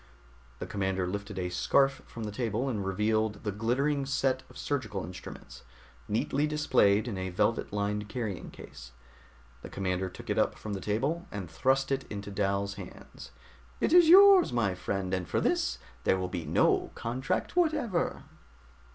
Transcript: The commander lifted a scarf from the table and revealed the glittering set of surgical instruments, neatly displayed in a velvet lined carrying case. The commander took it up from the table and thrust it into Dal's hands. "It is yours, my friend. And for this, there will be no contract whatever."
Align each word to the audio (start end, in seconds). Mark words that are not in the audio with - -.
The 0.57 0.65
commander 0.65 1.05
lifted 1.05 1.37
a 1.37 1.49
scarf 1.49 2.01
from 2.07 2.23
the 2.23 2.31
table 2.31 2.67
and 2.67 2.83
revealed 2.83 3.43
the 3.43 3.51
glittering 3.51 4.07
set 4.07 4.41
of 4.49 4.57
surgical 4.57 5.03
instruments, 5.05 5.61
neatly 6.07 6.47
displayed 6.47 7.07
in 7.07 7.19
a 7.19 7.29
velvet 7.29 7.71
lined 7.71 8.09
carrying 8.09 8.49
case. 8.49 8.93
The 9.61 9.69
commander 9.69 10.09
took 10.09 10.31
it 10.31 10.39
up 10.39 10.57
from 10.57 10.73
the 10.73 10.81
table 10.81 11.27
and 11.31 11.47
thrust 11.47 11.91
it 11.91 12.05
into 12.09 12.31
Dal's 12.31 12.73
hands. 12.81 13.29
"It 13.79 13.93
is 13.93 14.09
yours, 14.09 14.51
my 14.51 14.73
friend. 14.73 15.13
And 15.13 15.27
for 15.27 15.39
this, 15.39 15.77
there 16.03 16.17
will 16.17 16.29
be 16.29 16.45
no 16.47 16.89
contract 16.95 17.55
whatever." 17.55 18.23